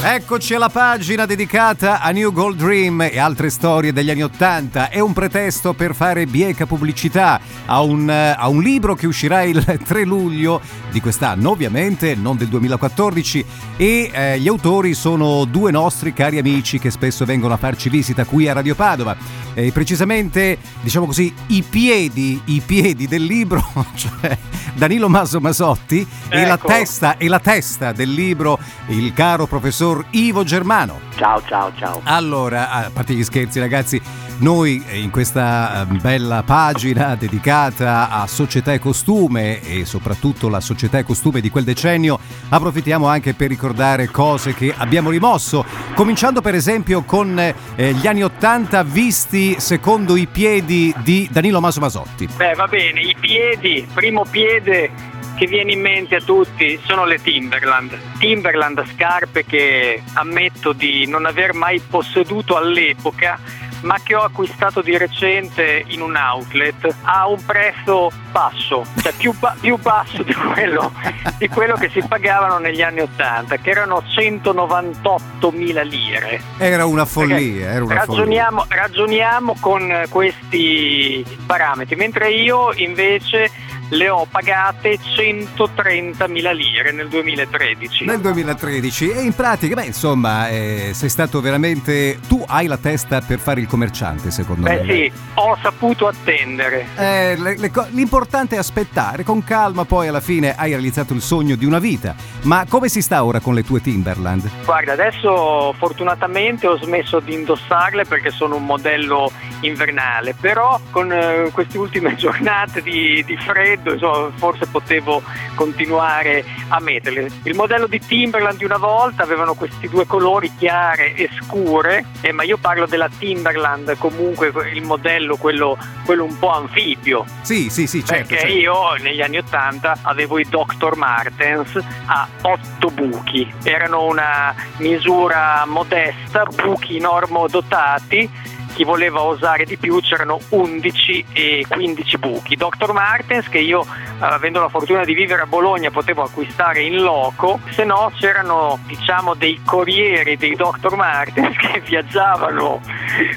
Eccoci 0.00 0.54
alla 0.54 0.68
pagina 0.68 1.26
dedicata 1.26 2.00
a 2.00 2.12
New 2.12 2.32
Gold 2.32 2.56
Dream 2.56 3.00
e 3.00 3.18
altre 3.18 3.50
storie 3.50 3.92
degli 3.92 4.10
anni 4.10 4.22
Ottanta. 4.22 4.90
È 4.90 5.00
un 5.00 5.12
pretesto 5.12 5.72
per 5.74 5.92
fare 5.92 6.24
bieca 6.26 6.66
pubblicità 6.66 7.40
a 7.66 7.80
un, 7.80 8.08
a 8.08 8.46
un, 8.46 8.62
libro 8.62 8.94
che 8.94 9.08
uscirà 9.08 9.42
il 9.42 9.60
3 9.84 10.04
luglio 10.04 10.60
di 10.92 11.00
quest'anno, 11.00 11.50
ovviamente, 11.50 12.14
non 12.14 12.36
del 12.36 12.46
2014. 12.46 13.44
E 13.76 14.10
eh, 14.12 14.38
gli 14.38 14.46
autori 14.46 14.94
sono 14.94 15.44
due 15.44 15.72
nostri 15.72 16.12
cari 16.12 16.38
amici 16.38 16.78
che 16.78 16.92
spesso 16.92 17.24
vengono 17.24 17.54
a 17.54 17.58
farci 17.58 17.88
visita 17.88 18.24
qui 18.24 18.48
a 18.48 18.52
Radio 18.52 18.76
Padova. 18.76 19.16
E 19.54 19.72
precisamente, 19.72 20.58
diciamo 20.80 21.06
così, 21.06 21.32
i 21.48 21.62
piedi, 21.62 22.40
i 22.46 22.60
piedi 22.64 23.06
del 23.06 23.24
libro, 23.24 23.64
cioè 23.94 24.36
Danilo 24.74 25.08
Maso 25.08 25.40
Masotti, 25.40 26.00
ecco. 26.00 26.34
e, 26.34 26.46
la 26.46 26.54
ecco. 26.54 26.66
testa, 26.68 27.16
e 27.16 27.28
la 27.28 27.40
testa 27.40 27.92
del 27.92 28.12
libro, 28.12 28.58
il 28.88 29.12
caro 29.12 29.46
professor 29.46 29.66
professor 29.68 30.04
Ivo 30.10 30.44
Germano. 30.44 31.00
Ciao, 31.16 31.42
ciao, 31.46 31.72
ciao. 31.76 32.00
Allora, 32.04 32.70
a 32.70 32.90
parte 32.90 33.14
gli 33.14 33.22
scherzi 33.22 33.60
ragazzi, 33.60 34.00
noi 34.38 34.82
in 34.92 35.10
questa 35.10 35.86
ehm, 35.88 36.00
bella 36.00 36.42
pagina 36.42 37.14
dedicata 37.14 38.10
a 38.10 38.26
società 38.26 38.72
e 38.72 38.78
costume 38.78 39.60
e 39.62 39.84
soprattutto 39.84 40.48
la 40.48 40.60
società 40.60 40.98
e 40.98 41.02
costume 41.02 41.40
di 41.40 41.50
quel 41.50 41.64
decennio 41.64 42.18
approfittiamo 42.48 43.06
anche 43.06 43.34
per 43.34 43.48
ricordare 43.48 44.08
cose 44.08 44.54
che 44.54 44.72
abbiamo 44.76 45.10
rimosso, 45.10 45.64
cominciando 45.94 46.40
per 46.40 46.54
esempio 46.54 47.02
con 47.02 47.38
eh, 47.38 47.92
gli 47.94 48.06
anni 48.06 48.22
Ottanta 48.22 48.82
visti 48.82 49.56
secondo 49.58 50.16
i 50.16 50.26
piedi 50.26 50.94
di 50.98 51.28
Danilo 51.30 51.60
Maso 51.60 51.80
Masotti. 51.80 52.28
Beh, 52.36 52.54
va 52.54 52.66
bene, 52.66 53.00
i 53.00 53.16
piedi, 53.18 53.86
primo 53.92 54.24
piede 54.28 55.16
che 55.38 55.46
viene 55.46 55.72
in 55.72 55.80
mente 55.80 56.16
a 56.16 56.20
tutti 56.20 56.80
sono 56.84 57.04
le 57.04 57.22
Timberland. 57.22 57.96
Timberland 58.18 58.84
scarpe 58.92 59.44
che 59.44 60.02
ammetto 60.14 60.72
di 60.72 61.06
non 61.06 61.26
aver 61.26 61.54
mai 61.54 61.80
posseduto 61.80 62.56
all'epoca 62.56 63.38
ma 63.82 63.98
che 64.02 64.14
ho 64.14 64.22
acquistato 64.22 64.82
di 64.82 64.96
recente 64.96 65.84
in 65.88 66.00
un 66.00 66.16
outlet 66.16 66.94
a 67.02 67.28
un 67.28 67.44
prezzo 67.44 68.10
basso, 68.30 68.84
cioè 69.00 69.12
più, 69.16 69.32
ba- 69.38 69.56
più 69.58 69.76
basso 69.78 70.22
di 70.22 70.34
quello, 70.34 70.92
di 71.38 71.48
quello, 71.48 71.74
che 71.76 71.88
si 71.90 72.02
pagavano 72.06 72.58
negli 72.58 72.82
anni 72.82 73.00
80, 73.00 73.56
che 73.56 73.70
erano 73.70 74.02
198.000 74.06 75.82
lire. 75.84 76.40
Era 76.58 76.86
una 76.86 77.04
follia, 77.04 77.70
era 77.70 77.84
una 77.84 77.94
ragioniamo, 77.94 78.60
follia. 78.60 78.82
ragioniamo 78.82 79.56
con 79.60 80.04
questi 80.08 81.24
parametri, 81.46 81.96
mentre 81.96 82.30
io 82.30 82.72
invece 82.74 83.50
le 83.90 84.08
ho 84.08 84.26
pagate 84.30 84.98
130.000 84.98 86.54
lire 86.54 86.92
nel 86.92 87.08
2013. 87.08 88.04
Nel 88.04 88.20
2013 88.20 89.10
e 89.10 89.20
in 89.22 89.34
pratica, 89.34 89.74
beh, 89.74 89.84
insomma, 89.84 90.48
eh, 90.48 90.90
sei 90.92 91.08
stato 91.08 91.40
veramente 91.40 92.18
tu 92.28 92.37
hai 92.48 92.66
la 92.66 92.76
testa 92.76 93.20
per 93.20 93.38
fare 93.38 93.60
il 93.60 93.66
commerciante, 93.66 94.30
secondo 94.30 94.62
beh, 94.62 94.74
me. 94.74 94.80
Beh, 94.80 94.92
sì, 94.92 95.12
ho 95.34 95.56
saputo 95.62 96.06
attendere. 96.06 96.86
Eh, 96.96 97.36
le, 97.38 97.56
le, 97.56 97.70
l'importante 97.90 98.56
è 98.56 98.58
aspettare 98.58 99.22
con 99.22 99.44
calma, 99.44 99.84
poi 99.84 100.08
alla 100.08 100.20
fine 100.20 100.54
hai 100.56 100.70
realizzato 100.70 101.14
il 101.14 101.20
sogno 101.20 101.56
di 101.56 101.64
una 101.64 101.78
vita. 101.78 102.14
Ma 102.42 102.64
come 102.68 102.88
si 102.88 103.02
sta 103.02 103.24
ora 103.24 103.40
con 103.40 103.54
le 103.54 103.62
tue 103.62 103.80
Timberland? 103.80 104.48
Guarda, 104.64 104.92
adesso 104.92 105.74
fortunatamente 105.78 106.66
ho 106.66 106.78
smesso 106.78 107.20
di 107.20 107.34
indossarle 107.34 108.04
perché 108.04 108.30
sono 108.30 108.56
un 108.56 108.64
modello 108.64 109.30
invernale, 109.60 110.34
però 110.38 110.80
con 110.90 111.12
eh, 111.12 111.50
queste 111.52 111.78
ultime 111.78 112.14
giornate 112.16 112.82
di, 112.82 113.22
di 113.24 113.36
freddo 113.36 113.92
insomma, 113.92 114.30
forse 114.34 114.66
potevo 114.66 115.22
continuare 115.54 116.44
a 116.68 116.80
metterle. 116.80 117.30
Il 117.42 117.54
modello 117.54 117.86
di 117.86 118.00
Timberland 118.00 118.58
di 118.58 118.64
una 118.64 118.76
volta 118.76 119.22
avevano 119.22 119.54
questi 119.54 119.88
due 119.88 120.06
colori 120.06 120.50
chiare 120.56 121.14
e 121.14 121.28
scure, 121.40 122.04
eh, 122.20 122.32
ma 122.38 122.44
io 122.44 122.56
parlo 122.56 122.86
della 122.86 123.08
Timberland, 123.08 123.98
comunque 123.98 124.52
il 124.72 124.82
modello, 124.84 125.36
quello, 125.36 125.76
quello 126.04 126.22
un 126.22 126.38
po' 126.38 126.50
anfibio. 126.50 127.24
Sì, 127.40 127.68
sì, 127.68 127.88
sì, 127.88 128.04
certo. 128.04 128.28
Perché 128.28 128.38
certo. 128.38 128.54
io 128.54 128.92
negli 129.02 129.20
anni 129.20 129.38
Ottanta 129.38 129.98
avevo 130.02 130.38
i 130.38 130.46
Dr. 130.48 130.94
Martens 130.94 131.76
a 132.06 132.28
otto 132.42 132.90
buchi, 132.90 133.52
erano 133.64 134.04
una 134.04 134.54
misura 134.76 135.64
modesta, 135.66 136.44
buchi 136.44 137.00
normodotati 137.00 138.30
chi 138.78 138.84
voleva 138.84 139.22
osare 139.22 139.64
di 139.64 139.76
più 139.76 140.00
c'erano 140.00 140.38
11 140.50 141.24
e 141.32 141.66
15 141.68 142.18
buchi. 142.18 142.54
Dr. 142.54 142.92
Martens 142.92 143.48
che 143.48 143.58
io 143.58 143.84
avendo 144.20 144.60
la 144.60 144.68
fortuna 144.68 145.02
di 145.02 145.14
vivere 145.14 145.42
a 145.42 145.46
Bologna 145.46 145.90
potevo 145.90 146.22
acquistare 146.22 146.82
in 146.82 147.02
loco, 147.02 147.58
se 147.70 147.82
no 147.82 148.12
c'erano 148.14 148.78
diciamo 148.86 149.34
dei 149.34 149.60
corrieri 149.64 150.36
dei 150.36 150.54
Dr. 150.54 150.94
Martens 150.94 151.56
che 151.58 151.80
viaggiavano 151.80 152.80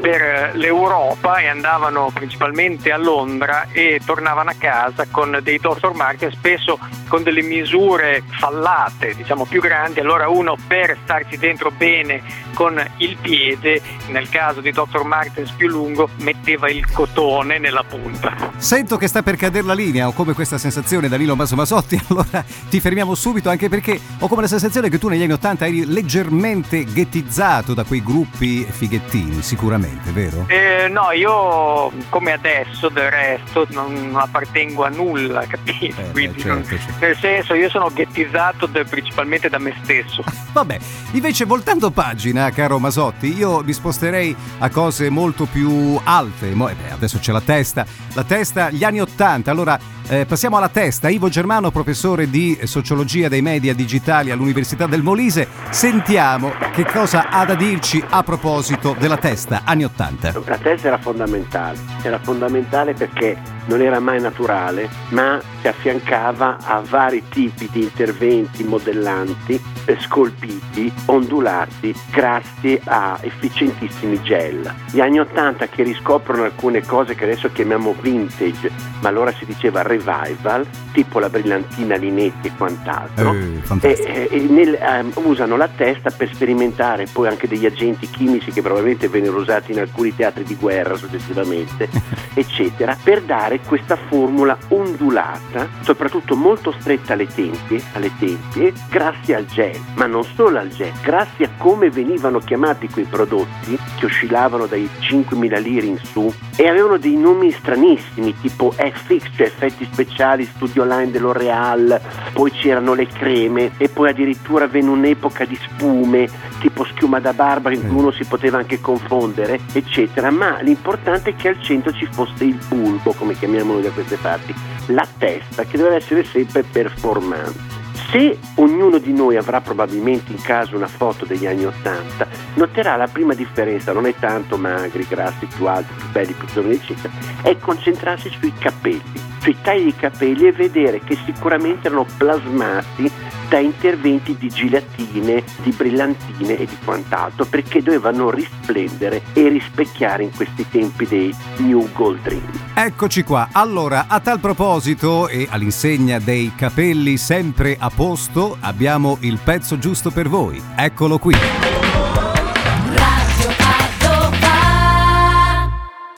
per 0.00 0.52
l'Europa 0.54 1.38
e 1.38 1.48
andavano 1.48 2.12
principalmente 2.14 2.92
a 2.92 2.96
Londra 2.96 3.66
e 3.72 4.00
tornavano 4.04 4.50
a 4.50 4.54
casa 4.56 5.08
con 5.10 5.40
dei 5.42 5.58
Dr. 5.58 5.94
Martens 5.94 6.34
spesso 6.34 6.78
con 7.08 7.24
delle 7.24 7.42
misure 7.42 8.22
fallate, 8.28 9.14
diciamo 9.16 9.46
più 9.46 9.60
grandi, 9.60 9.98
allora 9.98 10.28
uno 10.28 10.56
per 10.68 10.96
starci 11.02 11.38
dentro 11.38 11.72
bene 11.72 12.22
con 12.54 12.80
il 12.98 13.16
piede, 13.20 13.82
nel 14.08 14.28
caso 14.28 14.60
di 14.60 14.70
Dr. 14.70 15.02
Martens 15.02 15.22
più 15.56 15.68
lungo, 15.68 16.08
metteva 16.18 16.70
il 16.70 16.90
cotone 16.90 17.58
nella 17.58 17.84
punta. 17.84 18.52
Sento 18.56 18.96
che 18.96 19.08
sta 19.08 19.22
per 19.22 19.36
cadere 19.36 19.66
la 19.66 19.74
linea, 19.74 20.08
ho 20.08 20.12
come 20.12 20.32
questa 20.32 20.58
sensazione 20.58 21.08
Danilo 21.08 21.36
Maso 21.36 21.56
Masotti, 21.56 22.00
allora 22.08 22.44
ti 22.68 22.80
fermiamo 22.80 23.14
subito 23.14 23.50
anche 23.50 23.68
perché 23.68 23.98
ho 24.18 24.28
come 24.28 24.42
la 24.42 24.48
sensazione 24.48 24.88
che 24.88 24.98
tu 24.98 25.08
negli 25.08 25.22
anni 25.22 25.32
Ottanta 25.32 25.66
eri 25.66 25.84
leggermente 25.86 26.84
ghettizzato 26.84 27.74
da 27.74 27.84
quei 27.84 28.02
gruppi 28.02 28.64
fighettini, 28.68 29.42
sicuramente, 29.42 30.10
vero? 30.12 30.44
Eh, 30.48 30.88
no, 30.88 31.10
io 31.12 31.92
come 32.08 32.32
adesso 32.32 32.88
del 32.88 33.10
resto 33.10 33.66
non 33.70 34.12
appartengo 34.14 34.84
a 34.84 34.88
nulla, 34.88 35.44
capito? 35.48 36.00
Eh, 36.00 36.10
Quindi 36.12 36.40
certo, 36.40 36.54
non, 36.54 36.64
certo. 36.64 36.92
nel 37.00 37.16
senso 37.16 37.54
io 37.54 37.68
sono 37.68 37.90
ghettizzato 37.92 38.66
de, 38.66 38.84
principalmente 38.84 39.48
da 39.48 39.58
me 39.58 39.74
stesso. 39.82 40.22
Vabbè, 40.52 40.78
invece 41.12 41.44
voltando 41.44 41.90
pagina, 41.90 42.50
caro 42.50 42.78
Masotti, 42.78 43.36
io 43.36 43.62
mi 43.62 43.72
sposterei 43.72 44.34
a 44.58 44.68
cose 44.70 45.10
molto 45.14 45.46
più 45.46 45.98
alte. 46.02 46.50
Eh 46.50 46.54
beh, 46.54 46.90
adesso 46.92 47.18
c'è 47.18 47.32
la 47.32 47.40
testa, 47.40 47.86
la 48.12 48.24
testa, 48.24 48.70
gli 48.70 48.84
anni 48.84 49.00
Ottanta, 49.00 49.50
allora 49.50 49.78
eh, 50.08 50.26
passiamo 50.26 50.56
alla 50.58 50.68
testa. 50.68 51.08
Ivo 51.08 51.28
Germano, 51.28 51.70
professore 51.70 52.28
di 52.28 52.58
sociologia 52.64 53.28
dei 53.28 53.40
media 53.40 53.72
digitali 53.72 54.30
all'Università 54.30 54.86
del 54.86 55.02
Molise. 55.02 55.48
Sentiamo 55.70 56.52
che 56.72 56.84
cosa 56.84 57.30
ha 57.30 57.44
da 57.46 57.54
dirci 57.54 58.04
a 58.06 58.22
proposito 58.22 58.94
della 58.98 59.16
testa 59.16 59.62
anni 59.64 59.84
Ottanta. 59.84 60.34
La 60.44 60.58
testa 60.58 60.88
era 60.88 60.98
fondamentale, 60.98 61.78
era 62.02 62.18
fondamentale 62.18 62.92
perché 62.92 63.53
non 63.66 63.80
era 63.80 64.00
mai 64.00 64.20
naturale, 64.20 64.88
ma 65.10 65.40
si 65.60 65.68
affiancava 65.68 66.58
a 66.60 66.82
vari 66.86 67.22
tipi 67.28 67.68
di 67.70 67.82
interventi 67.82 68.64
modellanti, 68.64 69.60
scolpiti, 70.00 70.92
ondulati, 71.06 71.94
grazie 72.10 72.80
a 72.84 73.18
efficientissimi 73.20 74.20
gel. 74.22 74.72
Gli 74.90 75.00
anni 75.00 75.20
Ottanta 75.20 75.66
che 75.68 75.82
riscoprono 75.82 76.44
alcune 76.44 76.82
cose 76.82 77.14
che 77.14 77.24
adesso 77.24 77.50
chiamiamo 77.50 77.94
vintage, 78.00 78.70
ma 79.00 79.08
allora 79.08 79.32
si 79.32 79.44
diceva 79.44 79.82
revival, 79.82 80.66
tipo 80.92 81.18
la 81.18 81.28
brillantina 81.28 81.96
Linetti 81.96 82.48
e 82.48 82.52
quant'altro, 82.56 83.34
eh, 83.80 83.88
e, 83.88 84.28
e 84.30 84.40
nel, 84.40 84.78
um, 84.80 85.24
usano 85.24 85.56
la 85.56 85.68
testa 85.68 86.10
per 86.10 86.32
sperimentare 86.32 87.06
poi 87.12 87.28
anche 87.28 87.48
degli 87.48 87.66
agenti 87.66 88.08
chimici 88.08 88.50
che 88.50 88.62
probabilmente 88.62 89.08
vennero 89.08 89.38
usati 89.38 89.72
in 89.72 89.80
alcuni 89.80 90.14
teatri 90.14 90.44
di 90.44 90.56
guerra 90.56 90.96
successivamente, 90.96 91.88
eccetera, 92.34 92.96
per 93.02 93.22
dare 93.22 93.53
questa 93.60 93.96
formula 93.96 94.56
ondulata, 94.68 95.68
soprattutto 95.80 96.36
molto 96.36 96.72
stretta 96.78 97.12
alle 97.12 97.26
tempie, 97.26 97.82
alle 97.92 98.10
tempie, 98.18 98.72
grazie 98.88 99.34
al 99.34 99.46
gel, 99.46 99.80
ma 99.94 100.06
non 100.06 100.24
solo 100.24 100.58
al 100.58 100.68
gel, 100.68 100.92
grazie 101.02 101.46
a 101.46 101.50
come 101.56 101.90
venivano 101.90 102.38
chiamati 102.38 102.88
quei 102.88 103.04
prodotti 103.04 103.78
che 103.98 104.06
oscillavano 104.06 104.66
dai 104.66 104.88
5.000 105.00 105.62
lire 105.62 105.86
in 105.86 105.98
su 105.98 106.32
e 106.56 106.68
avevano 106.68 106.96
dei 106.96 107.16
nomi 107.16 107.50
stranissimi 107.50 108.34
tipo 108.40 108.70
FX, 108.70 109.36
cioè 109.36 109.46
effetti 109.46 109.88
speciali, 109.90 110.44
Studio 110.44 110.84
Line 110.84 111.10
dell'Oreal, 111.10 112.00
poi 112.32 112.50
c'erano 112.50 112.94
le 112.94 113.06
creme 113.06 113.72
e 113.76 113.88
poi 113.88 114.10
addirittura 114.10 114.66
venne 114.66 114.90
un'epoca 114.90 115.44
di 115.44 115.56
spume 115.56 116.28
tipo 116.60 116.84
schiuma 116.84 117.20
da 117.20 117.32
barba 117.32 117.72
in 117.72 117.86
cui 117.86 117.98
uno 117.98 118.10
si 118.10 118.24
poteva 118.24 118.58
anche 118.58 118.80
confondere, 118.80 119.60
eccetera, 119.72 120.30
ma 120.30 120.60
l'importante 120.60 121.30
è 121.30 121.36
che 121.36 121.48
al 121.48 121.60
centro 121.60 121.92
ci 121.92 122.06
fosse 122.10 122.44
il 122.44 122.58
bulbo, 122.68 123.12
come 123.12 123.38
chiamiamo 123.44 123.74
noi 123.74 123.82
da 123.82 123.90
queste 123.90 124.16
parti, 124.16 124.54
la 124.86 125.06
testa 125.18 125.64
che 125.64 125.76
deve 125.76 125.96
essere 125.96 126.24
sempre 126.24 126.62
performante. 126.62 127.72
Se 128.10 128.38
ognuno 128.56 128.98
di 128.98 129.12
noi 129.12 129.36
avrà 129.36 129.60
probabilmente 129.60 130.32
in 130.32 130.40
casa 130.40 130.76
una 130.76 130.86
foto 130.86 131.24
degli 131.26 131.46
anni 131.46 131.66
Ottanta, 131.66 132.26
noterà 132.54 132.96
la 132.96 133.08
prima 133.08 133.34
differenza, 133.34 133.92
non 133.92 134.06
è 134.06 134.14
tanto 134.18 134.56
magri, 134.56 135.06
grassi, 135.06 135.46
più 135.46 135.66
alti, 135.66 135.92
più 135.94 136.08
belli, 136.10 136.32
più 136.32 136.46
giovani, 136.48 136.74
eccetera, 136.74 137.12
è 137.42 137.56
concentrarsi 137.58 138.30
sui 138.30 138.52
capelli 138.58 139.32
tagli 139.60 139.84
di 139.84 139.94
capelli 139.94 140.46
e 140.46 140.52
vedere 140.52 141.00
che 141.00 141.18
sicuramente 141.24 141.88
erano 141.88 142.06
plasmati 142.16 143.10
da 143.48 143.58
interventi 143.58 144.36
di 144.38 144.48
gilatine, 144.48 145.44
di 145.62 145.70
brillantine 145.70 146.56
e 146.56 146.66
di 146.66 146.76
quant'altro, 146.84 147.44
perché 147.44 147.82
dovevano 147.82 148.30
risplendere 148.30 149.22
e 149.32 149.48
rispecchiare 149.48 150.24
in 150.24 150.30
questi 150.34 150.66
tempi 150.70 151.06
dei 151.06 151.34
New 151.58 151.88
Gold 151.92 152.22
Dream. 152.22 152.50
Eccoci 152.74 153.22
qua. 153.22 153.48
Allora, 153.52 154.06
a 154.08 154.20
tal 154.20 154.40
proposito 154.40 155.28
e 155.28 155.46
all'insegna 155.50 156.18
dei 156.18 156.52
capelli 156.56 157.16
sempre 157.16 157.76
a 157.78 157.90
posto, 157.94 158.56
abbiamo 158.60 159.18
il 159.20 159.38
pezzo 159.42 159.78
giusto 159.78 160.10
per 160.10 160.28
voi. 160.28 160.60
Eccolo 160.74 161.18
qui. 161.18 161.73